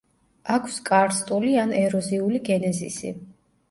[0.55, 3.19] აქვს კარსტული ან ეროზიული გენეზისი.